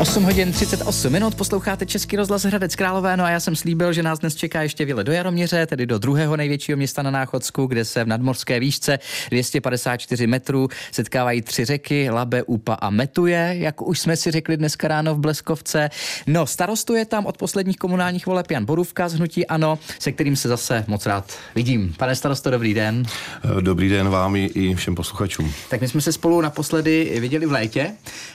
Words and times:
8 0.00 0.24
hodin 0.24 0.52
38 0.52 1.12
minut 1.12 1.34
posloucháte 1.34 1.86
Český 1.86 2.16
rozhlas 2.16 2.44
Hradec 2.44 2.76
Králové, 2.76 3.16
no 3.16 3.24
a 3.24 3.30
já 3.30 3.40
jsem 3.40 3.56
slíbil, 3.56 3.92
že 3.92 4.02
nás 4.02 4.18
dnes 4.18 4.34
čeká 4.34 4.62
ještě 4.62 4.84
výlet 4.84 5.04
do 5.04 5.12
Jaroměře, 5.12 5.66
tedy 5.66 5.86
do 5.86 5.98
druhého 5.98 6.36
největšího 6.36 6.76
města 6.76 7.02
na 7.02 7.10
Náchodsku, 7.10 7.66
kde 7.66 7.84
se 7.84 8.04
v 8.04 8.08
nadmorské 8.08 8.60
výšce 8.60 8.98
254 9.30 10.26
metrů 10.26 10.68
setkávají 10.92 11.42
tři 11.42 11.64
řeky, 11.64 12.10
Labe, 12.10 12.42
Úpa 12.42 12.74
a 12.74 12.90
Metuje, 12.90 13.54
jak 13.58 13.82
už 13.82 14.00
jsme 14.00 14.16
si 14.16 14.30
řekli 14.30 14.56
dneska 14.56 14.88
ráno 14.88 15.14
v 15.14 15.18
Bleskovce. 15.18 15.90
No, 16.26 16.46
starostuje 16.46 17.04
tam 17.04 17.26
od 17.26 17.36
posledních 17.38 17.76
komunálních 17.76 18.26
voleb 18.26 18.50
Jan 18.50 18.64
Borůvka 18.64 19.08
z 19.08 19.14
Hnutí 19.14 19.46
Ano, 19.46 19.78
se 19.98 20.12
kterým 20.12 20.36
se 20.36 20.48
zase 20.48 20.84
moc 20.86 21.06
rád 21.06 21.32
vidím. 21.54 21.94
Pane 21.96 22.16
starosto, 22.16 22.50
dobrý 22.50 22.74
den. 22.74 23.02
Dobrý 23.60 23.88
den 23.88 24.08
vám 24.08 24.36
i 24.36 24.74
všem 24.74 24.94
posluchačům. 24.94 25.52
Tak 25.70 25.80
my 25.80 25.88
jsme 25.88 26.00
se 26.00 26.12
spolu 26.12 26.40
naposledy 26.40 27.16
viděli 27.20 27.46
v 27.46 27.52
létě, 27.52 27.92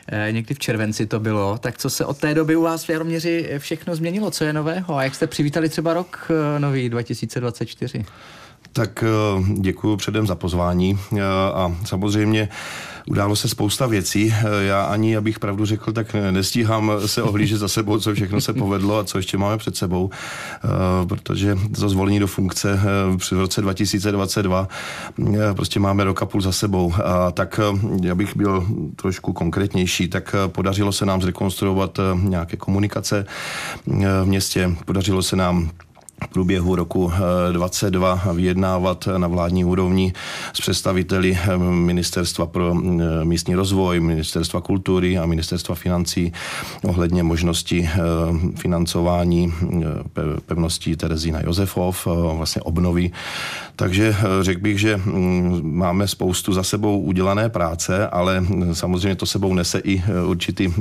eh, 0.07 0.31
někdy 0.31 0.55
v 0.55 0.59
červenci 0.59 1.05
to 1.05 1.19
bylo 1.19 1.52
tak 1.57 1.77
co 1.77 1.89
se 1.89 2.05
od 2.05 2.17
té 2.17 2.33
doby 2.33 2.55
u 2.55 2.61
vás 2.61 2.85
v 2.85 2.89
Jaroměři 2.89 3.49
všechno 3.57 3.95
změnilo? 3.95 4.31
Co 4.31 4.43
je 4.43 4.53
nového? 4.53 4.97
A 4.97 5.03
jak 5.03 5.15
jste 5.15 5.27
přivítali 5.27 5.69
třeba 5.69 5.93
rok 5.93 6.31
eh, 6.55 6.59
nový 6.59 6.89
2024? 6.89 8.05
Tak 8.73 9.03
eh, 9.03 9.43
děkuji 9.59 9.97
předem 9.97 10.27
za 10.27 10.35
pozvání 10.35 10.99
eh, 11.17 11.21
a 11.53 11.75
samozřejmě 11.85 12.49
událo 13.07 13.35
se 13.35 13.47
spousta 13.47 13.87
věcí. 13.87 14.33
Já 14.59 14.83
ani, 14.83 15.17
abych 15.17 15.39
pravdu 15.39 15.65
řekl, 15.65 15.91
tak 15.91 16.15
nestíhám 16.31 16.91
se 17.05 17.23
ohlížet 17.23 17.59
za 17.59 17.67
sebou, 17.67 17.99
co 17.99 18.13
všechno 18.13 18.41
se 18.41 18.53
povedlo 18.53 18.97
a 18.97 19.03
co 19.03 19.17
ještě 19.17 19.37
máme 19.37 19.57
před 19.57 19.77
sebou, 19.77 20.09
protože 21.07 21.57
to 21.79 21.89
zvolení 21.89 22.19
do 22.19 22.27
funkce 22.27 22.79
v 23.17 23.31
roce 23.31 23.61
2022 23.61 24.67
prostě 25.55 25.79
máme 25.79 26.03
rok 26.03 26.21
a 26.21 26.25
půl 26.25 26.41
za 26.41 26.51
sebou. 26.51 26.93
A 27.03 27.31
tak 27.31 27.59
já 28.03 28.15
bych 28.15 28.37
byl 28.37 28.67
trošku 28.95 29.33
konkrétnější, 29.33 30.07
tak 30.07 30.35
podařilo 30.47 30.91
se 30.91 31.05
nám 31.05 31.21
zrekonstruovat 31.21 31.99
nějaké 32.15 32.57
komunikace 32.57 33.25
v 34.23 34.25
městě, 34.25 34.75
podařilo 34.85 35.21
se 35.21 35.35
nám 35.35 35.69
průběhu 36.33 36.75
roku 36.75 37.11
22 37.51 38.21
eh, 38.25 38.33
vyjednávat 38.33 39.07
na 39.17 39.27
vládní 39.27 39.65
úrovni 39.65 40.13
s 40.53 40.61
představiteli 40.61 41.37
eh, 41.41 41.57
Ministerstva 41.57 42.45
pro 42.45 42.75
eh, 42.75 43.25
místní 43.25 43.55
rozvoj, 43.55 43.99
Ministerstva 43.99 44.61
kultury 44.61 45.17
a 45.17 45.25
Ministerstva 45.25 45.75
financí 45.75 46.33
ohledně 46.83 47.23
možnosti 47.23 47.89
financování 48.55 49.53
pevností 50.45 50.95
Terezína 50.95 51.41
Josefov, 51.41 52.07
vlastně 52.35 52.61
obnovy. 52.61 53.11
Takže 53.75 54.15
řekl 54.41 54.61
bych, 54.61 54.79
že 54.79 54.97
mm, 54.97 55.61
máme 55.63 56.07
spoustu 56.07 56.53
za 56.53 56.63
sebou 56.63 56.99
udělané 56.99 57.49
práce, 57.49 58.07
ale 58.07 58.45
samozřejmě 58.73 59.15
to 59.15 59.25
sebou 59.25 59.53
nese 59.53 59.79
i 59.79 60.03
určitý 60.25 60.73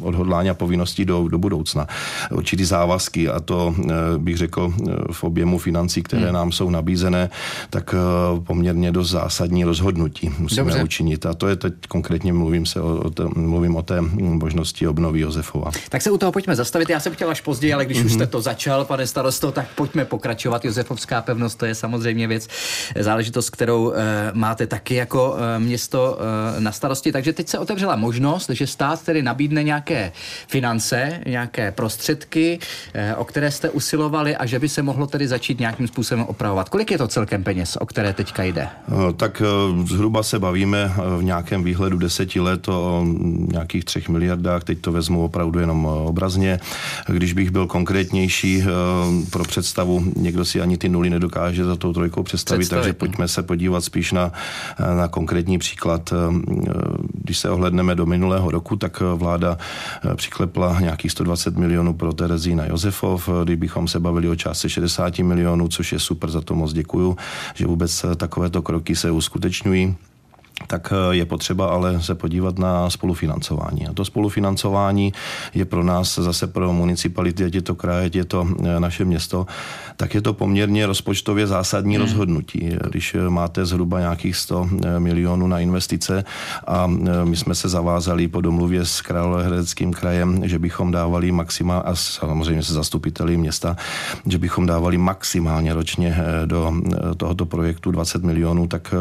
odhodlání 0.00 0.50
a 0.50 0.54
povinností 0.54 1.04
do, 1.04 1.28
do 1.28 1.38
budoucna. 1.38 1.86
Určitý 2.30 2.64
závazky 2.64 3.28
a 3.28 3.40
to 3.40 3.74
bych 4.18 4.38
řekl 4.42 4.60
jako 4.60 4.72
v 5.12 5.24
objemu 5.24 5.58
financí, 5.58 6.02
které 6.02 6.22
hmm. 6.22 6.34
nám 6.34 6.52
jsou 6.52 6.70
nabízené, 6.70 7.30
tak 7.70 7.94
eh, 7.94 8.40
poměrně 8.40 8.92
dost 8.92 9.10
zásadní 9.10 9.64
rozhodnutí 9.64 10.30
musíme 10.38 10.70
Dobře. 10.70 10.84
učinit. 10.84 11.26
A 11.26 11.34
to 11.34 11.48
je 11.48 11.56
teď 11.56 11.74
konkrétně 11.88 12.32
mluvím, 12.32 12.66
se 12.66 12.80
o, 12.80 12.96
o 12.96 13.10
té, 13.10 13.24
mluvím 13.36 13.76
o 13.76 13.82
té 13.82 14.00
možnosti 14.18 14.86
obnovy 14.86 15.20
Josefova. 15.20 15.70
Tak 15.88 16.02
se 16.02 16.10
u 16.10 16.18
toho 16.18 16.32
pojďme 16.32 16.56
zastavit. 16.56 16.90
Já 16.90 17.00
jsem 17.00 17.12
chtěl 17.12 17.30
až 17.30 17.40
později, 17.40 17.72
ale 17.72 17.84
když 17.84 17.98
mm-hmm. 17.98 18.06
už 18.06 18.12
jste 18.12 18.26
to 18.26 18.40
začal, 18.40 18.84
pane 18.84 19.06
starosto, 19.06 19.52
tak 19.52 19.66
pojďme 19.74 20.04
pokračovat. 20.04 20.64
Josefovská 20.64 21.22
pevnost, 21.22 21.58
to 21.58 21.66
je 21.66 21.74
samozřejmě 21.74 22.26
věc, 22.26 22.48
záležitost, 23.00 23.50
kterou 23.50 23.92
e, 23.92 24.30
máte 24.34 24.66
taky 24.66 24.94
jako 24.94 25.36
e, 25.38 25.58
město 25.58 26.18
e, 26.18 26.60
na 26.60 26.72
starosti. 26.72 27.12
Takže 27.12 27.32
teď 27.32 27.48
se 27.48 27.58
otevřela 27.58 27.96
možnost, 27.96 28.50
že 28.50 28.66
stát 28.66 29.02
tedy 29.02 29.22
nabídne 29.22 29.62
nějaké 29.62 30.12
finance, 30.48 31.20
nějaké 31.26 31.72
prostředky, 31.72 32.58
e, 32.94 33.14
o 33.14 33.24
které 33.24 33.50
jste 33.50 33.70
usilovali 33.70 34.31
a 34.36 34.46
že 34.46 34.58
by 34.58 34.68
se 34.68 34.82
mohlo 34.82 35.06
tedy 35.06 35.28
začít 35.28 35.60
nějakým 35.60 35.88
způsobem 35.88 36.24
opravovat. 36.24 36.68
Kolik 36.68 36.90
je 36.90 36.98
to 36.98 37.08
celkem 37.08 37.44
peněz, 37.44 37.76
o 37.76 37.86
které 37.86 38.12
teďka 38.12 38.42
jde? 38.42 38.62
Eh, 38.62 39.12
tak 39.16 39.42
eh, 39.42 39.86
zhruba 39.86 40.22
se 40.22 40.38
bavíme 40.38 40.92
eh, 40.94 41.16
v 41.18 41.22
nějakém 41.22 41.64
výhledu 41.64 41.98
deseti 41.98 42.40
let 42.40 42.68
o 42.68 43.04
nějakých 43.52 43.84
třech 43.84 44.08
miliardách, 44.08 44.64
teď 44.64 44.78
to 44.80 44.92
vezmu 44.92 45.24
opravdu 45.24 45.58
jenom 45.58 45.84
obrazně. 45.86 46.60
Když 47.08 47.32
bych 47.32 47.50
byl 47.50 47.66
konkrétnější 47.66 48.62
pro 49.30 49.44
představu, 49.44 50.04
někdo 50.16 50.44
si 50.44 50.60
ani 50.60 50.78
ty 50.78 50.88
nuly 50.88 51.10
nedokáže 51.10 51.64
za 51.64 51.76
tou 51.76 51.92
trojkou 51.92 52.22
představit, 52.22 52.60
představit. 52.60 52.82
takže 52.82 52.92
pojďme 52.92 53.28
se 53.28 53.42
podívat 53.42 53.84
spíš 53.84 54.12
na, 54.12 54.32
na 54.96 55.08
konkrétní 55.08 55.58
příklad. 55.58 56.12
Když 57.12 57.38
se 57.38 57.50
ohledneme 57.50 57.94
do 57.94 58.06
minulého 58.06 58.50
roku, 58.50 58.76
tak 58.76 59.00
vláda 59.00 59.58
přiklepla 60.16 60.80
nějakých 60.80 61.12
120 61.12 61.56
milionů 61.56 61.94
pro 61.94 62.12
Terezína 62.12 62.66
Josefov. 62.66 63.28
Kdybychom 63.44 63.88
se 63.88 64.00
bavili 64.00 64.21
o 64.28 64.36
částce 64.36 64.68
60 64.68 65.18
milionů, 65.18 65.68
což 65.68 65.92
je 65.92 65.98
super, 65.98 66.30
za 66.30 66.40
to 66.40 66.54
moc 66.54 66.72
děkuju, 66.72 67.16
že 67.54 67.66
vůbec 67.66 68.04
takovéto 68.16 68.62
kroky 68.62 68.96
se 68.96 69.10
uskutečňují 69.10 69.96
tak 70.72 70.92
eh, 70.92 71.16
je 71.16 71.24
potřeba 71.24 71.66
ale 71.66 72.02
se 72.02 72.14
podívat 72.14 72.58
na 72.58 72.90
spolufinancování. 72.90 73.86
A 73.88 73.92
to 73.92 74.04
spolufinancování 74.04 75.12
je 75.54 75.64
pro 75.64 75.84
nás 75.84 76.18
zase 76.18 76.46
pro 76.46 76.72
municipality, 76.72 77.44
ať 77.44 77.54
je 77.54 77.62
to 77.62 77.74
kraje, 77.74 78.06
ať 78.06 78.14
je 78.14 78.24
to 78.24 78.48
eh, 78.48 78.80
naše 78.80 79.04
město, 79.04 79.46
tak 79.96 80.14
je 80.14 80.22
to 80.22 80.32
poměrně 80.32 80.86
rozpočtově 80.86 81.46
zásadní 81.46 81.96
hmm. 81.96 82.04
rozhodnutí. 82.04 82.72
Když 82.88 83.14
eh, 83.14 83.28
máte 83.28 83.66
zhruba 83.66 84.00
nějakých 84.00 84.36
100 84.36 84.68
milionů 84.98 85.46
na 85.46 85.60
investice 85.60 86.24
a 86.66 86.86
my 87.24 87.36
jsme 87.36 87.54
se 87.54 87.68
zavázali 87.68 88.28
po 88.28 88.40
domluvě 88.40 88.84
s 88.84 89.00
Královéhradeckým 89.00 89.92
krajem, 89.92 90.48
že 90.48 90.58
bychom 90.58 90.90
dávali 90.90 91.32
maximálně, 91.32 91.82
a 91.82 91.94
samozřejmě 91.94 92.62
se 92.62 92.72
zastupiteli 92.72 93.36
města, 93.36 93.76
že 94.26 94.38
bychom 94.38 94.66
dávali 94.66 94.98
maximálně 94.98 95.74
ročně 95.74 96.16
do 96.46 96.72
tohoto 97.16 97.46
projektu 97.46 97.90
20 97.90 98.22
milionů, 98.22 98.66
tak 98.66 98.94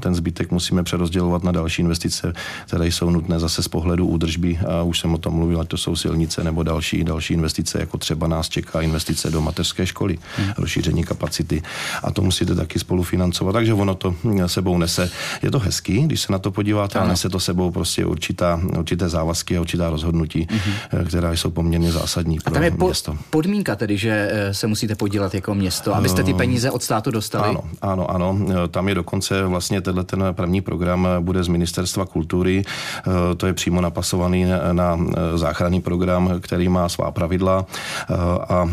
ten 0.00 0.14
zbytek 0.14 0.50
musíme 0.50 0.82
přerozdělovat 0.98 1.44
na 1.44 1.52
další 1.52 1.82
investice, 1.82 2.32
které 2.66 2.86
jsou 2.86 3.10
nutné 3.10 3.38
zase 3.38 3.62
z 3.62 3.68
pohledu 3.68 4.06
údržby. 4.06 4.58
A 4.68 4.82
už 4.82 5.00
jsem 5.00 5.14
o 5.14 5.18
tom 5.18 5.34
mluvil, 5.34 5.60
ať 5.60 5.68
to 5.68 5.76
jsou 5.76 5.96
silnice 5.96 6.44
nebo 6.44 6.62
další, 6.62 7.04
další 7.04 7.34
investice, 7.34 7.80
jako 7.80 7.98
třeba 7.98 8.26
nás 8.26 8.48
čeká 8.48 8.80
investice 8.80 9.30
do 9.30 9.40
mateřské 9.40 9.86
školy, 9.86 10.18
hmm. 10.36 10.52
rozšíření 10.58 11.04
kapacity. 11.04 11.62
A 12.02 12.10
to 12.10 12.22
musíte 12.22 12.54
taky 12.54 12.78
spolufinancovat. 12.78 13.52
Takže 13.52 13.74
ono 13.74 13.94
to 13.94 14.14
sebou 14.46 14.78
nese. 14.78 15.10
Je 15.42 15.50
to 15.50 15.58
hezký, 15.58 16.02
když 16.02 16.20
se 16.20 16.32
na 16.32 16.38
to 16.38 16.50
podíváte, 16.50 16.98
ale 16.98 17.08
nese 17.08 17.28
to 17.28 17.40
sebou 17.40 17.70
prostě 17.70 18.06
určitá, 18.06 18.60
určité 18.78 19.08
závazky 19.08 19.56
a 19.56 19.60
určitá 19.60 19.90
rozhodnutí, 19.90 20.46
hmm. 20.50 21.06
která 21.06 21.32
jsou 21.32 21.50
poměrně 21.50 21.92
zásadní 21.92 22.38
pro 22.38 22.50
a 22.50 22.54
tam 22.54 22.62
je 22.62 22.70
po, 22.70 22.86
město. 22.86 23.16
podmínka 23.30 23.76
tedy, 23.76 23.98
že 23.98 24.30
eh, 24.32 24.54
se 24.54 24.66
musíte 24.66 24.94
podílet 24.94 25.34
jako 25.34 25.54
město, 25.54 25.94
abyste 25.94 26.22
ty 26.22 26.34
peníze 26.34 26.70
od 26.70 26.82
státu 26.82 27.10
dostali? 27.10 27.48
Ano, 27.48 27.62
ano, 27.82 28.10
ano. 28.10 28.38
Tam 28.68 28.88
je 28.88 28.94
dokonce 28.94 29.46
vlastně 29.46 29.80
tenhle 29.80 30.04
ten 30.04 30.24
první 30.32 30.60
program 30.60 30.87
program 30.88 31.24
bude 31.24 31.44
z 31.44 31.48
Ministerstva 31.48 32.06
kultury. 32.06 32.62
Eh, 32.64 33.34
to 33.34 33.46
je 33.46 33.52
přímo 33.52 33.80
napasovaný 33.80 34.46
na 34.72 34.98
eh, 34.98 35.38
záchranný 35.38 35.80
program, 35.80 36.40
který 36.40 36.68
má 36.68 36.88
svá 36.88 37.10
pravidla 37.10 37.66
eh, 37.66 38.14
a 38.48 38.68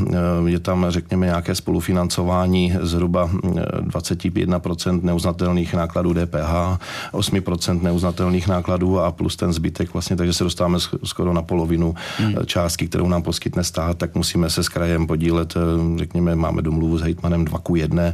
je 0.45 0.59
tam, 0.59 0.85
řekněme, 0.89 1.25
nějaké 1.25 1.55
spolufinancování 1.55 2.73
zhruba 2.81 3.29
21% 3.29 5.03
neuznatelných 5.03 5.73
nákladů 5.73 6.13
DPH, 6.13 6.79
8% 7.13 7.81
neuznatelných 7.81 8.47
nákladů 8.47 8.99
a 8.99 9.11
plus 9.11 9.35
ten 9.35 9.53
zbytek 9.53 9.93
vlastně, 9.93 10.15
takže 10.15 10.33
se 10.33 10.43
dostáváme 10.43 10.79
skoro 11.03 11.33
na 11.33 11.41
polovinu 11.41 11.95
hmm. 12.17 12.35
částky, 12.45 12.87
kterou 12.87 13.07
nám 13.07 13.23
poskytne 13.23 13.63
stát, 13.63 13.97
tak 13.97 14.15
musíme 14.15 14.49
se 14.49 14.63
s 14.63 14.69
krajem 14.69 15.07
podílet, 15.07 15.53
řekněme, 15.97 16.35
máme 16.35 16.61
domluvu 16.61 16.97
s 16.97 17.01
hejtmanem 17.01 17.45
2 17.45 17.59
ku 17.59 17.75
1 17.75 18.13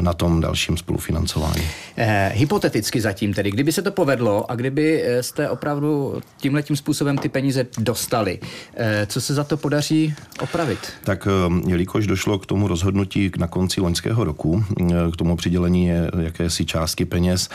na 0.00 0.12
tom 0.12 0.40
dalším 0.40 0.76
spolufinancování. 0.76 1.62
Eh, 1.96 2.32
hypoteticky 2.34 3.00
zatím 3.00 3.26
tím 3.26 3.34
tedy, 3.36 3.50
kdyby 3.50 3.72
se 3.72 3.82
to 3.82 3.90
povedlo 3.90 4.50
a 4.50 4.54
kdyby 4.54 5.02
eh, 5.02 5.22
jste 5.22 5.50
opravdu 5.50 6.20
tímhletím 6.36 6.76
způsobem 6.76 7.18
ty 7.18 7.28
peníze 7.28 7.66
dostali, 7.78 8.38
eh, 8.74 9.06
co 9.06 9.20
se 9.20 9.34
za 9.34 9.44
to 9.44 9.56
podaří 9.56 10.14
opravit? 10.40 10.78
Tak 11.04 11.28
eh, 11.28 11.70
jelikož 11.70 12.06
došlo 12.06 12.38
k 12.38 12.46
tomu 12.46 12.68
rozhodnutí 12.68 13.30
na 13.38 13.46
konci 13.46 13.80
loňského 13.80 14.24
roku, 14.24 14.64
k 15.12 15.16
tomu 15.16 15.36
přidělení 15.36 15.90
jakési 16.20 16.64
částky 16.64 17.04
peněz 17.04 17.48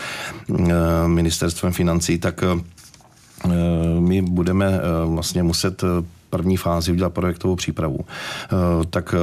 ministerstvem 1.07 1.73
financí, 1.73 2.19
tak 2.19 2.44
my 4.00 4.21
budeme 4.21 4.79
vlastně 5.05 5.44
muset 5.44 5.83
první 6.31 6.57
fázi 6.57 6.91
udělat 6.91 7.13
projektovou 7.13 7.55
přípravu. 7.55 7.99
Tak 8.89 9.15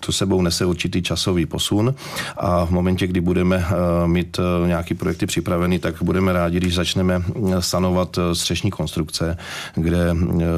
to 0.00 0.12
sebou 0.12 0.42
nese 0.42 0.64
určitý 0.66 1.02
časový 1.02 1.46
posun 1.46 1.94
a 2.36 2.66
v 2.66 2.70
momentě, 2.70 3.06
kdy 3.06 3.20
budeme 3.20 3.66
mít 4.06 4.40
nějaký 4.66 4.94
projekty 4.94 5.26
připraveny, 5.26 5.78
tak 5.78 6.02
budeme 6.02 6.32
rádi, 6.32 6.56
když 6.60 6.74
začneme 6.74 7.22
sanovat 7.60 8.18
střešní 8.32 8.70
konstrukce, 8.70 9.36
kde 9.74 10.16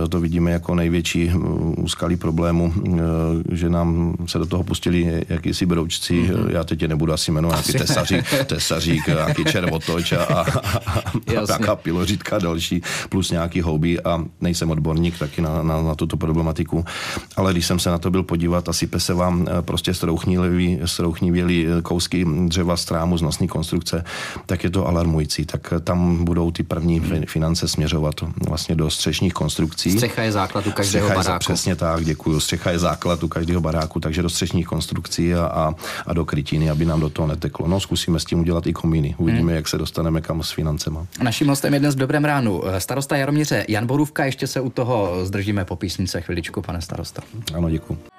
to 0.08 0.20
vidíme 0.20 0.50
jako 0.50 0.74
největší 0.74 1.30
úskalý 1.76 2.16
problému, 2.16 2.72
že 3.52 3.68
nám 3.68 4.16
se 4.26 4.38
do 4.38 4.46
toho 4.46 4.62
pustili 4.64 5.24
jakýsi 5.28 5.66
broučci, 5.66 6.14
mm-hmm. 6.14 6.50
já 6.50 6.64
teď 6.64 6.82
je 6.82 6.88
nebudu 6.88 7.12
asi 7.12 7.32
jmenovat, 7.32 7.54
nějaký 7.54 7.72
tesařík, 7.72 8.24
tesařík, 8.46 9.06
nějaký 9.06 9.44
červotoč 9.44 10.12
a, 10.12 10.24
a, 10.24 10.44
a 11.42 11.46
taká 11.46 11.76
pilořítka 11.76 12.38
další, 12.38 12.82
plus 13.08 13.30
nějaký 13.30 13.60
hobby 13.60 14.00
a 14.00 14.24
nejsem 14.40 14.70
odborník 14.70 15.18
taky 15.18 15.42
na, 15.42 15.62
na, 15.66 15.82
na 15.82 15.94
tuto 15.94 16.16
problematiku, 16.16 16.84
ale 17.36 17.52
když 17.52 17.66
jsem 17.66 17.78
se 17.78 17.90
na 17.90 17.98
to 17.98 18.10
byl 18.10 18.22
podívat 18.22 18.68
a 18.68 18.72
sype 18.72 19.00
se 19.00 19.14
vám 19.14 19.46
eh, 19.48 19.62
prostě 19.62 19.94
strouchnivělý 20.84 21.66
eh, 21.66 21.82
kousky 21.82 22.26
dřeva 22.46 22.76
z 22.76 22.84
trámu 22.84 23.18
z 23.18 23.22
nosní 23.22 23.48
konstrukce, 23.48 24.04
tak 24.46 24.64
je 24.64 24.70
to 24.70 24.86
alarmující, 24.86 25.46
tak 25.46 25.72
eh, 25.76 25.80
tam 25.80 26.24
budou 26.24 26.50
ty 26.50 26.62
první 26.62 27.00
finance 27.26 27.68
směřovat 27.68 28.14
vlastně 28.48 28.74
do 28.74 28.90
střešních 28.90 29.34
konstrukcí. 29.34 29.92
Střecha 29.92 30.22
je 30.22 30.32
základ 30.32 30.66
u 30.66 30.72
každého 30.72 31.06
Střecha 31.06 31.22
baráku. 31.22 31.34
Je, 31.34 31.38
přesně 31.38 31.76
tak, 31.76 32.04
děkuji. 32.04 32.40
Střecha 32.40 32.70
je 32.70 32.78
základ 32.78 33.22
u 33.22 33.28
každého 33.28 33.60
baráku, 33.60 34.00
takže 34.00 34.22
do 34.22 34.30
střešních 34.30 34.66
konstrukcí 34.66 35.34
a, 35.34 35.46
a, 35.46 35.74
a 36.06 36.12
do 36.12 36.24
krytiny, 36.24 36.70
aby 36.70 36.84
nám 36.84 37.00
do 37.00 37.10
toho 37.10 37.28
neteklo. 37.28 37.68
No, 37.68 37.80
zkusíme 37.80 38.20
s 38.20 38.24
tím 38.24 38.40
udělat 38.40 38.66
i 38.66 38.72
komíny. 38.72 39.14
Uvidíme, 39.18 39.42
hmm. 39.42 39.56
jak 39.56 39.68
se 39.68 39.78
dostaneme 39.78 40.20
kam 40.20 40.42
s 40.42 40.50
financema. 40.50 41.06
Naším 41.22 41.48
hostem 41.48 41.74
je 41.74 41.80
dnes 41.80 41.94
v 41.94 41.98
dobrém 41.98 42.24
ránu 42.24 42.62
starosta 42.78 43.16
Jaromíře 43.16 43.64
Jan 43.68 43.86
Borůvka. 43.86 44.24
Ještě 44.24 44.46
se 44.46 44.60
u 44.60 44.70
toho 44.70 45.24
zdržíme 45.24 45.55
po 45.64 45.76
písnice 45.76 46.20
chviličku, 46.20 46.62
pane 46.62 46.82
starosto. 46.82 47.22
Ano, 47.54 47.70
děkuji. 47.70 48.15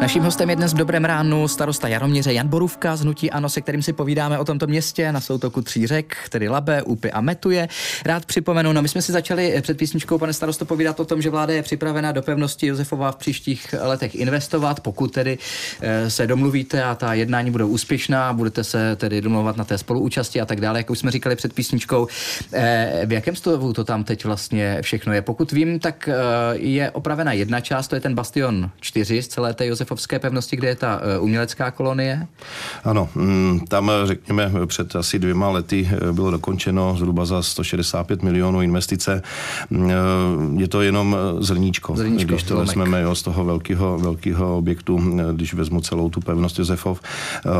Naším 0.00 0.22
hostem 0.22 0.50
je 0.50 0.56
dnes 0.56 0.72
v 0.72 0.76
dobrém 0.76 1.04
ránu 1.04 1.48
starosta 1.48 1.88
Jaroměře 1.88 2.32
Jan 2.32 2.48
Borůvka 2.48 2.96
z 2.96 3.00
Hnutí 3.00 3.30
Ano, 3.30 3.48
se 3.48 3.60
kterým 3.60 3.82
si 3.82 3.92
povídáme 3.92 4.38
o 4.38 4.44
tomto 4.44 4.66
městě 4.66 5.12
na 5.12 5.20
soutoku 5.20 5.62
tří 5.62 5.86
řek, 5.86 6.16
tedy 6.30 6.48
Labe, 6.48 6.82
Úpy 6.82 7.12
a 7.12 7.20
Metuje. 7.20 7.68
Rád 8.04 8.26
připomenu, 8.26 8.72
no 8.72 8.82
my 8.82 8.88
jsme 8.88 9.02
si 9.02 9.12
začali 9.12 9.60
před 9.62 9.78
písničkou, 9.78 10.18
pane 10.18 10.32
starosto, 10.32 10.64
povídat 10.64 11.00
o 11.00 11.04
tom, 11.04 11.22
že 11.22 11.30
vláda 11.30 11.54
je 11.54 11.62
připravena 11.62 12.12
do 12.12 12.22
pevnosti 12.22 12.66
Josefova 12.66 13.12
v 13.12 13.16
příštích 13.16 13.74
letech 13.80 14.14
investovat, 14.14 14.80
pokud 14.80 15.12
tedy 15.12 15.38
eh, 15.80 16.10
se 16.10 16.26
domluvíte 16.26 16.82
a 16.82 16.94
ta 16.94 17.14
jednání 17.14 17.50
budou 17.50 17.68
úspěšná, 17.68 18.32
budete 18.32 18.64
se 18.64 18.96
tedy 18.96 19.20
domluvat 19.20 19.56
na 19.56 19.64
té 19.64 19.78
spoluúčasti 19.78 20.40
a 20.40 20.46
tak 20.46 20.60
dále, 20.60 20.78
jak 20.78 20.90
už 20.90 20.98
jsme 20.98 21.10
říkali 21.10 21.36
před 21.36 21.52
písničkou. 21.52 22.08
Eh, 22.52 23.02
v 23.06 23.12
jakém 23.12 23.36
stavu 23.36 23.72
to 23.72 23.84
tam 23.84 24.04
teď 24.04 24.24
vlastně 24.24 24.78
všechno 24.82 25.12
je? 25.12 25.22
Pokud 25.22 25.52
vím, 25.52 25.80
tak 25.80 26.08
eh, 26.08 26.14
je 26.52 26.90
opravena 26.90 27.32
jedna 27.32 27.60
část, 27.60 27.88
to 27.88 27.94
je 27.94 28.00
ten 28.00 28.14
bastion 28.14 28.70
4 28.80 29.22
z 29.22 29.28
celé 29.28 29.54
té 29.54 29.66
Josef 29.66 29.85
Josefovské 29.86 30.18
pevnosti, 30.18 30.56
kde 30.56 30.68
je 30.68 30.76
ta 30.76 31.00
eh, 31.02 31.18
umělecká 31.18 31.70
kolonie? 31.70 32.26
Ano, 32.84 33.08
mm, 33.14 33.60
tam 33.68 33.90
řekněme 34.04 34.52
před 34.66 34.96
asi 34.96 35.18
dvěma 35.18 35.50
lety 35.50 35.90
eh, 35.92 36.12
bylo 36.12 36.30
dokončeno 36.30 36.96
zhruba 36.98 37.24
za 37.24 37.42
165 37.42 38.22
milionů 38.22 38.62
investice. 38.62 39.22
Mm, 39.70 39.90
eh, 39.90 39.94
je 40.60 40.68
to 40.68 40.82
jenom 40.82 41.16
zrníčko, 41.38 41.96
zrníčko 41.96 42.28
když 42.28 42.42
to 42.42 42.56
vezmeme 42.56 43.02
jo, 43.02 43.14
z 43.14 43.22
toho 43.22 43.44
velkého, 43.44 43.98
velkého 43.98 44.58
objektu, 44.58 45.00
když 45.32 45.54
vezmu 45.54 45.80
celou 45.80 46.10
tu 46.10 46.20
pevnost 46.20 46.58
Josefov. 46.58 47.00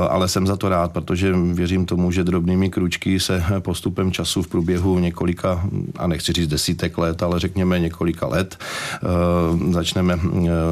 Ale 0.09 0.29
jsem 0.29 0.47
za 0.47 0.57
to 0.57 0.69
rád, 0.69 0.93
protože 0.93 1.33
věřím 1.53 1.87
tomu, 1.87 2.13
že 2.13 2.25
drobnými 2.25 2.71
kručky 2.71 3.21
se 3.21 3.45
postupem 3.59 4.13
času 4.13 4.43
v 4.43 4.49
průběhu 4.49 4.99
několika, 4.99 5.65
a 5.99 6.07
nechci 6.07 6.33
říct 6.33 6.49
desítek 6.49 6.99
let, 6.99 7.23
ale 7.23 7.41
řekněme 7.41 7.79
několika 7.79 8.27
let, 8.27 8.59
začneme 9.71 10.19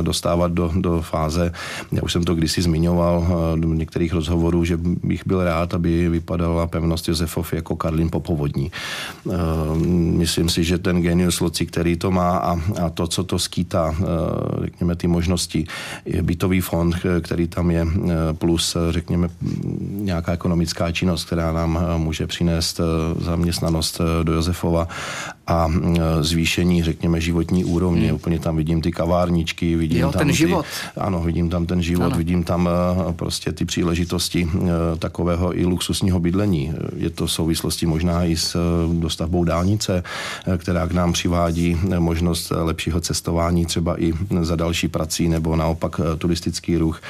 dostávat 0.03 0.53
do, 0.53 0.73
do 0.75 1.03
fáze, 1.03 1.44
já 1.93 2.03
už 2.03 2.13
jsem 2.13 2.25
to 2.25 2.35
kdysi 2.35 2.63
zmiňoval 2.63 3.27
eh, 3.27 3.61
do 3.61 3.75
některých 3.75 4.13
rozhovorů, 4.13 4.65
že 4.65 4.77
bych 4.81 5.27
byl 5.27 5.45
rád, 5.45 5.75
aby 5.75 6.09
vypadala 6.09 6.67
pevnost 6.67 7.09
Josefov 7.09 7.53
jako 7.53 7.77
Karlin 7.77 8.11
Popovodní. 8.11 8.73
Eh, 8.73 9.33
myslím 10.17 10.49
si, 10.49 10.65
že 10.65 10.79
ten 10.79 11.03
genius 11.03 11.41
loci, 11.41 11.67
který 11.67 11.97
to 11.97 12.11
má 12.11 12.37
a, 12.39 12.53
a 12.83 12.91
to, 12.91 13.07
co 13.07 13.25
to 13.25 13.39
skýtá, 13.39 13.95
eh, 14.01 14.05
řekněme, 14.65 14.97
ty 14.97 15.07
možnosti, 15.07 15.67
je 16.05 16.23
bytový 16.23 16.61
fond, 16.61 16.97
který 17.21 17.49
tam 17.49 17.71
je, 17.71 17.87
plus, 18.33 18.77
řekněme, 18.91 19.29
nějaká 19.91 20.33
ekonomická 20.33 20.93
činnost, 20.93 21.25
která 21.25 21.53
nám 21.53 21.79
může 21.97 22.27
přinést 22.27 22.81
zaměstnanost 23.21 24.01
do 24.23 24.33
Josefova 24.33 24.89
a 25.47 25.69
zvýšení, 26.21 26.83
řekněme, 26.83 27.21
životní 27.21 27.65
úrovně. 27.65 28.07
Hmm. 28.07 28.15
Úplně 28.15 28.39
tam 28.39 28.57
vidím 28.57 28.83
ty 28.83 28.93
kavárničky, 28.93 29.77
vidím 29.77 29.99
jo, 29.99 30.13
tam 30.13 30.19
ten 30.19 30.29
ty, 30.29 30.35
život. 30.35 30.67
Ano, 30.97 31.21
vidím 31.21 31.51
tam 31.51 31.67
ten 31.67 31.83
život, 31.83 32.05
ano. 32.05 32.17
vidím 32.17 32.45
tam 32.45 32.69
eh, 32.69 33.13
prostě 33.13 33.53
ty 33.53 33.65
příležitosti 33.65 34.49
eh, 34.55 34.69
takového 34.99 35.59
i 35.59 35.65
luxusního 35.65 36.21
bydlení. 36.21 36.73
Je 36.97 37.11
to 37.11 37.27
v 37.27 37.33
souvislosti 37.33 37.87
možná 37.87 38.25
i 38.25 38.37
s 38.37 38.55
eh, 38.55 39.01
dostavbou 39.01 39.45
dálnice, 39.45 40.03
která 40.59 40.87
k 40.87 40.93
nám 40.93 41.13
přivádí 41.13 41.77
možnost 41.99 42.53
lepšího 42.57 43.01
cestování 43.01 43.67
třeba 43.67 44.03
i 44.03 44.13
za 44.41 44.57
další 44.57 44.89
prací 44.89 45.29
nebo 45.29 45.57
naopak 45.57 46.01
turistický 46.19 46.77
ruch. 46.77 47.03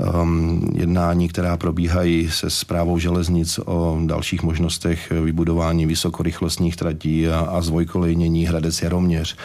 Ehm, 0.00 0.68
jednání, 0.74 1.28
která 1.28 1.56
probíhají 1.56 2.30
se 2.30 2.50
zprávou 2.50 2.98
železnic 2.98 3.60
o 3.64 3.98
dalších 4.06 4.42
možnostech 4.42 5.12
vybudování 5.24 5.86
vysokorychlostních 5.86 6.76
tratí 6.76 7.28
a, 7.28 7.38
a 7.38 7.60
zvojkolejnění 7.76 8.46
Hradec 8.46 8.82
Jaroměř, 8.82 9.36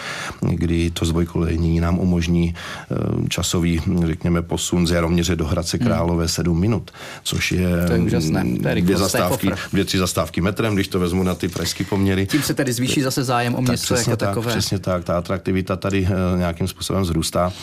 kdy 0.42 0.92
to 0.92 1.06
zvojkolejnění 1.06 1.80
nám 1.80 2.00
umožní 2.00 2.56
časový 3.30 3.82
řekněme, 4.06 4.42
posun 4.42 4.88
z 4.88 4.92
Jaroměře 4.92 5.36
do 5.36 5.46
Hradce 5.46 5.78
hmm. 5.78 5.88
Králové 5.88 6.24
hmm. 6.24 6.28
7 6.28 6.60
minut, 6.60 6.92
což 7.24 7.52
je, 7.52 7.70
to 7.88 7.94
je 7.94 8.00
úžasné. 8.00 8.46
To 8.62 8.68
je 8.68 8.82
dvě, 8.82 8.98
zastávky, 8.98 9.52
dvě, 9.72 9.86
tři 9.86 9.98
zastávky 9.98 10.42
metrem, 10.42 10.76
když 10.76 10.88
to 10.88 11.00
vezmu 11.00 11.24
na 11.24 11.36
ty 11.36 11.48
pražské 11.48 11.84
poměry. 11.84 12.26
Tím 12.26 12.42
se 12.42 12.54
tedy 12.54 12.74
zvýší 12.74 13.02
zase 13.02 13.24
zájem 13.24 13.56
o 13.56 13.62
město 13.62 13.96
jako 13.96 14.10
tak, 14.10 14.30
takové. 14.30 14.52
Přesně 14.52 14.80
tak, 14.80 15.04
ta 15.04 15.18
atraktivita 15.18 15.76
tady 15.76 16.02
uh, 16.02 16.40
nějakým 16.40 16.68
způsobem 16.68 17.06
zrůstá. 17.06 17.54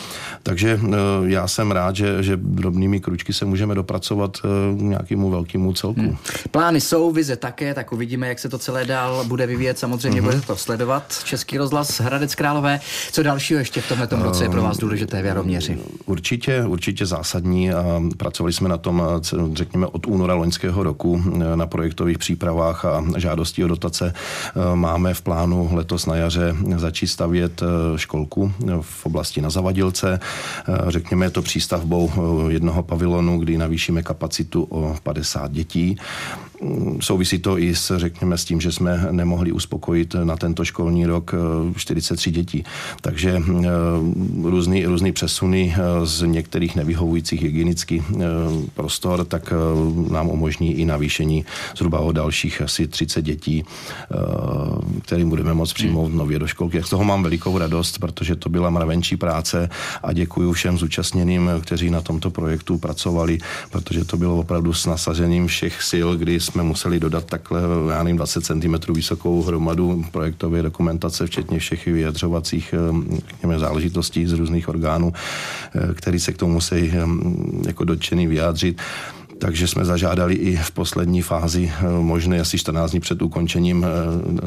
Takže 0.43 0.79
já 1.25 1.47
jsem 1.47 1.71
rád, 1.71 1.95
že, 1.95 2.23
že 2.23 2.37
drobnými 2.37 2.99
kručky 2.99 3.33
se 3.33 3.45
můžeme 3.45 3.75
dopracovat 3.75 4.37
uh, 4.43 4.81
nějakému 4.81 5.29
velkému 5.29 5.73
celku. 5.73 6.01
Hmm. 6.01 6.17
Plány 6.51 6.81
jsou, 6.81 7.11
vize 7.11 7.35
také, 7.35 7.73
tak 7.73 7.91
uvidíme, 7.91 8.27
jak 8.27 8.39
se 8.39 8.49
to 8.49 8.57
celé 8.57 8.85
dál 8.85 9.23
bude 9.25 9.47
vyvíjet. 9.47 9.79
Samozřejmě 9.79 10.21
hmm. 10.21 10.29
bude 10.29 10.41
to 10.41 10.55
sledovat. 10.59 11.23
Český 11.23 11.57
rozhlas 11.57 11.99
Hradec 11.99 12.35
Králové. 12.35 12.79
Co 13.11 13.23
dalšího 13.23 13.59
ještě 13.59 13.81
v 13.81 13.87
tomto 13.87 14.23
roce 14.23 14.43
je 14.43 14.49
pro 14.49 14.61
vás 14.61 14.77
důležité 14.77 15.21
v 15.21 15.25
Jaroměři? 15.25 15.77
Určitě, 16.05 16.63
určitě 16.63 17.05
zásadní. 17.05 17.69
Pracovali 18.17 18.53
jsme 18.53 18.69
na 18.69 18.77
tom, 18.77 19.03
řekněme, 19.53 19.87
od 19.87 20.07
února 20.07 20.33
loňského 20.33 20.83
roku 20.83 21.23
na 21.55 21.67
projektových 21.67 22.17
přípravách 22.17 22.85
a 22.85 23.03
žádostí 23.17 23.63
o 23.63 23.67
dotace. 23.67 24.13
Máme 24.73 25.13
v 25.13 25.21
plánu 25.21 25.69
letos 25.73 26.05
na 26.05 26.15
jaře 26.15 26.55
začít 26.75 27.07
stavět 27.07 27.63
školku 27.95 28.53
v 28.81 29.05
oblasti 29.05 29.41
na 29.41 29.49
Zavadilce. 29.49 30.19
Řekněme, 30.87 31.25
je 31.25 31.29
to 31.29 31.41
přístavbou 31.41 32.11
jednoho 32.47 32.83
pavilonu, 32.83 33.39
kdy 33.39 33.57
navýšíme 33.57 34.03
kapacitu 34.03 34.67
o 34.69 34.95
50 35.03 35.51
dětí. 35.51 35.97
Souvisí 36.99 37.39
to 37.39 37.59
i 37.59 37.75
s, 37.75 37.97
řekněme, 37.97 38.37
s 38.37 38.45
tím, 38.45 38.61
že 38.61 38.71
jsme 38.71 39.07
nemohli 39.11 39.51
uspokojit 39.51 40.15
na 40.23 40.37
tento 40.37 40.65
školní 40.65 41.05
rok 41.05 41.35
43 41.75 42.31
dětí. 42.31 42.63
Takže 43.01 43.41
různý, 44.43 44.85
různý 44.85 45.11
přesuny 45.11 45.75
z 46.03 46.21
některých 46.21 46.75
nevyhovujících 46.75 47.41
hygienických 47.41 48.03
eh, 48.15 48.25
prostor, 48.73 49.25
tak 49.25 49.53
eh, 49.53 50.11
nám 50.11 50.29
umožní 50.29 50.73
i 50.73 50.85
navýšení 50.85 51.45
zhruba 51.77 51.99
o 51.99 52.11
dalších 52.11 52.61
asi 52.61 52.87
30 52.87 53.21
dětí, 53.21 53.63
eh, 53.63 54.15
kterým 55.01 55.29
budeme 55.29 55.53
moct 55.53 55.73
přijmout 55.73 56.13
nově 56.13 56.39
do 56.39 56.47
školky. 56.47 56.83
Z 56.83 56.89
toho 56.89 57.03
mám 57.03 57.23
velikou 57.23 57.57
radost, 57.57 57.97
protože 57.97 58.35
to 58.35 58.49
byla 58.49 58.69
mravenčí 58.69 59.17
práce 59.17 59.69
a 60.03 60.13
děkuji 60.13 60.53
všem 60.53 60.77
zúčastněným, 60.77 61.49
kteří 61.61 61.89
na 61.89 62.01
tomto 62.01 62.29
projektu 62.29 62.77
pracovali, 62.77 63.37
protože 63.71 64.05
to 64.05 64.17
bylo 64.17 64.37
opravdu 64.37 64.73
s 64.73 64.85
nasazením 64.85 65.47
všech 65.47 65.83
sil, 65.91 66.07
kdy 66.17 66.39
jsme 66.49 66.63
museli 66.63 66.99
dodat 66.99 67.25
takhle, 67.25 67.61
já 67.91 68.03
nevím, 68.03 68.17
20 68.17 68.45
cm 68.45 68.93
vysokou 68.93 69.43
hromadu 69.43 70.05
projektové 70.11 70.61
dokumentace, 70.61 71.25
včetně 71.27 71.59
všech 71.59 71.85
vyjadřovacích 71.85 72.73
řekněme, 73.27 73.59
záležitostí 73.59 74.25
z 74.25 74.33
různých 74.33 74.69
orgánů, 74.69 75.13
který 75.95 76.19
se 76.19 76.33
k 76.33 76.37
tomu 76.37 76.53
musí 76.53 76.93
jako 77.67 77.83
dotčený 77.83 78.27
vyjádřit 78.27 78.81
takže 79.39 79.67
jsme 79.67 79.85
zažádali 79.85 80.33
i 80.33 80.55
v 80.55 80.71
poslední 80.71 81.21
fázi 81.21 81.71
možné 82.01 82.39
asi 82.39 82.57
14 82.57 82.91
dní 82.91 82.99
před 82.99 83.21
ukončením 83.21 83.85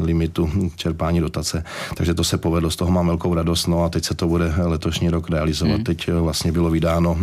limitu 0.02 0.50
čerpání 0.76 1.20
dotace. 1.20 1.64
Takže 1.94 2.14
to 2.14 2.25
se 2.25 2.38
povedlo, 2.38 2.70
z 2.70 2.76
toho 2.76 2.90
mám 2.90 3.06
velkou 3.06 3.34
radost. 3.34 3.66
No 3.66 3.84
a 3.84 3.88
teď 3.88 4.04
se 4.04 4.14
to 4.14 4.28
bude 4.28 4.54
letošní 4.56 5.11
rok 5.11 5.30
realizovat. 5.30 5.75
Hmm. 5.75 5.84
Teď 5.84 6.11
vlastně 6.11 6.52
bylo 6.52 6.70
vydáno 6.70 7.18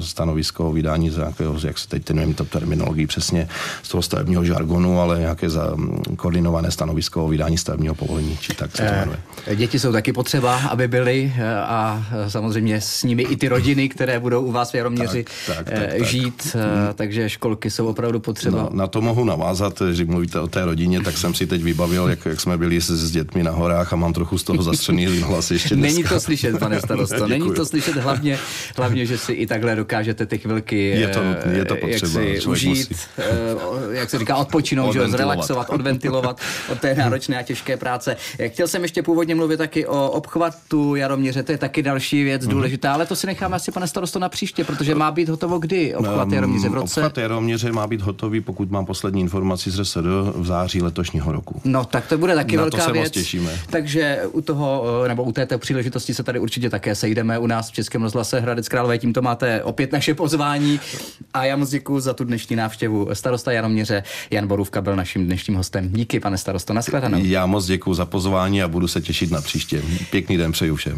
stanovisko 0.00 0.68
o 0.68 0.72
vydání 0.72 1.10
za 1.10 1.24
jakého, 1.24 1.56
jak 1.64 1.78
se 1.78 1.88
teď 1.88 2.04
ten 2.04 2.16
nevím 2.16 2.34
to 2.34 2.44
terminologii 2.44 3.06
přesně 3.06 3.48
z 3.82 3.88
toho 3.88 4.02
stavebního 4.02 4.44
žargonu, 4.44 5.00
ale 5.00 5.18
nějaké 5.18 5.50
za 5.50 5.76
koordinované 6.16 6.70
stanovisko 6.70 7.24
o 7.24 7.28
vydání 7.28 7.58
stavebního 7.58 7.94
povolení, 7.94 8.38
či 8.40 8.54
tak 8.54 8.76
se 8.76 8.82
to 8.82 8.92
jmenuje. 8.92 9.18
Děti 9.54 9.78
jsou 9.78 9.92
taky 9.92 10.12
potřeba, 10.12 10.56
aby 10.56 10.88
byly 10.88 11.32
a 11.66 12.06
samozřejmě 12.28 12.80
s 12.80 13.02
nimi 13.02 13.22
i 13.22 13.36
ty 13.36 13.48
rodiny, 13.48 13.88
které 13.88 14.20
budou 14.20 14.42
u 14.42 14.52
vás 14.52 14.70
v 14.70 14.74
Jaroměři 14.74 15.24
tak, 15.46 15.56
tak, 15.56 15.68
tak, 15.68 16.04
žít, 16.04 16.52
tak. 16.52 16.75
Takže 16.94 17.30
školky 17.30 17.70
jsou 17.70 17.86
opravdu 17.86 18.20
potřeba. 18.20 18.58
No, 18.58 18.68
na 18.72 18.86
to 18.86 19.00
mohu 19.00 19.24
navázat, 19.24 19.82
že 19.92 20.04
mluvíte 20.04 20.40
o 20.40 20.46
té 20.46 20.64
rodině, 20.64 21.00
tak 21.00 21.18
jsem 21.18 21.34
si 21.34 21.46
teď 21.46 21.62
vybavil, 21.62 22.08
jak, 22.08 22.26
jak 22.26 22.40
jsme 22.40 22.58
byli 22.58 22.80
s, 22.80 22.90
s 22.90 23.10
dětmi 23.10 23.42
na 23.42 23.50
horách 23.50 23.92
a 23.92 23.96
mám 23.96 24.12
trochu 24.12 24.38
z 24.38 24.44
toho 24.44 24.62
zastřený 24.62 25.06
hlas 25.20 25.50
ještě 25.50 25.74
dneska. 25.74 25.94
Není 25.94 26.04
to 26.08 26.20
slyšet, 26.20 26.58
pane 26.58 26.80
starosto, 26.80 27.26
není 27.28 27.54
to 27.54 27.66
slyšet 27.66 27.96
hlavně, 27.96 28.38
hlavně, 28.76 29.06
že 29.06 29.18
si 29.18 29.32
i 29.32 29.46
takhle 29.46 29.76
dokážete 29.76 30.26
ty 30.26 30.38
chvilky 30.38 30.88
je 30.88 31.08
to, 31.08 31.24
nutný, 31.24 31.52
je 31.56 31.64
to 31.64 31.76
potřeba, 31.76 32.20
jak 32.20 32.42
si 32.42 32.48
užít, 32.48 32.90
musí. 32.90 32.94
Eh, 33.18 33.24
jak 33.90 34.10
se 34.10 34.18
říká, 34.18 34.36
odpočinout, 34.36 34.92
že, 34.92 35.08
zrelaxovat, 35.08 35.70
odventilovat 35.70 36.40
od 36.72 36.80
té 36.80 36.94
náročné 36.94 37.38
a 37.38 37.42
těžké 37.42 37.76
práce. 37.76 38.16
Chtěl 38.46 38.68
jsem 38.68 38.82
ještě 38.82 39.02
původně 39.02 39.34
mluvit 39.34 39.56
taky 39.56 39.86
o 39.86 40.10
obchvatu 40.10 40.94
Jaroměře, 40.94 41.42
to 41.42 41.52
je 41.52 41.58
taky 41.58 41.82
další 41.82 42.24
věc 42.24 42.42
mm-hmm. 42.42 42.50
důležitá, 42.50 42.92
ale 42.92 43.06
to 43.06 43.16
si 43.16 43.26
necháme 43.26 43.56
asi, 43.56 43.72
pane 43.72 43.86
starosto, 43.86 44.18
na 44.18 44.28
příště, 44.28 44.64
protože 44.64 44.94
má 44.94 45.10
být 45.10 45.28
hotovo 45.28 45.58
kdy 45.58 45.94
obchvat 45.94 46.32
Jaroměře 46.32 46.65
v 46.68 46.74
roce? 46.74 47.00
Obchvat 47.00 47.18
Jaroměře 47.18 47.72
má 47.72 47.86
být 47.86 48.00
hotový, 48.00 48.40
pokud 48.40 48.70
mám 48.70 48.86
poslední 48.86 49.20
informaci 49.20 49.70
z 49.70 49.78
RSD, 49.80 49.96
v 50.34 50.46
září 50.46 50.82
letošního 50.82 51.32
roku. 51.32 51.60
No, 51.64 51.84
tak 51.84 52.06
to 52.06 52.18
bude 52.18 52.34
taky 52.34 52.56
na 52.56 52.62
velká 52.62 52.78
to 52.78 52.84
se 52.84 52.92
věc. 52.92 53.12
těšíme. 53.12 53.60
Takže 53.70 54.20
u 54.32 54.40
toho, 54.40 54.84
eh, 55.04 55.08
nebo 55.08 55.22
u 55.24 55.32
této 55.32 55.58
příležitosti 55.58 56.14
se 56.14 56.22
tady 56.22 56.38
určitě 56.38 56.70
také 56.70 56.94
sejdeme 56.94 57.38
u 57.38 57.46
nás 57.46 57.70
v 57.70 57.72
Českém 57.72 58.02
rozhlase 58.02 58.40
Hradec 58.40 58.68
Králové. 58.68 58.98
Tímto 58.98 59.22
máte 59.22 59.62
opět 59.62 59.92
naše 59.92 60.14
pozvání. 60.14 60.80
A 61.34 61.44
já 61.44 61.56
moc 61.56 61.70
děkuji 61.70 62.00
za 62.00 62.14
tu 62.14 62.24
dnešní 62.24 62.56
návštěvu. 62.56 63.08
Starosta 63.12 63.52
Jaroměře 63.52 64.02
Jan 64.30 64.46
Borůvka 64.46 64.80
byl 64.80 64.96
naším 64.96 65.26
dnešním 65.26 65.56
hostem. 65.56 65.88
Díky, 65.92 66.20
pane 66.20 66.38
starosto, 66.38 66.72
nashledanou. 66.72 67.18
Já 67.22 67.46
moc 67.46 67.66
děkuji 67.66 67.94
za 67.94 68.06
pozvání 68.06 68.62
a 68.62 68.68
budu 68.68 68.88
se 68.88 69.00
těšit 69.00 69.30
na 69.30 69.40
příště. 69.40 69.82
Pěkný 70.10 70.36
den 70.36 70.52
přeju 70.52 70.76
všem. 70.76 70.94